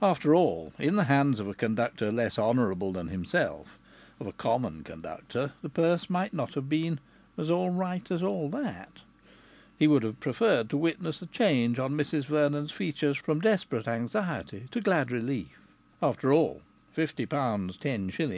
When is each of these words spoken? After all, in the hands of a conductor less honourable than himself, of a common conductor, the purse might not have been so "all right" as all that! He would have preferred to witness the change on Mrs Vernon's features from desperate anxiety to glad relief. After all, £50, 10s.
After 0.00 0.32
all, 0.32 0.72
in 0.78 0.94
the 0.94 1.02
hands 1.10 1.40
of 1.40 1.48
a 1.48 1.54
conductor 1.54 2.12
less 2.12 2.38
honourable 2.38 2.92
than 2.92 3.08
himself, 3.08 3.80
of 4.20 4.28
a 4.28 4.32
common 4.32 4.84
conductor, 4.84 5.54
the 5.60 5.68
purse 5.68 6.08
might 6.08 6.32
not 6.32 6.54
have 6.54 6.68
been 6.68 7.00
so 7.36 7.52
"all 7.52 7.70
right" 7.70 8.08
as 8.08 8.22
all 8.22 8.48
that! 8.50 9.00
He 9.76 9.88
would 9.88 10.04
have 10.04 10.20
preferred 10.20 10.70
to 10.70 10.76
witness 10.76 11.18
the 11.18 11.26
change 11.26 11.80
on 11.80 11.94
Mrs 11.96 12.26
Vernon's 12.26 12.70
features 12.70 13.16
from 13.16 13.40
desperate 13.40 13.88
anxiety 13.88 14.68
to 14.70 14.80
glad 14.80 15.10
relief. 15.10 15.58
After 16.00 16.32
all, 16.32 16.62
£50, 16.96 17.26
10s. 17.26 18.30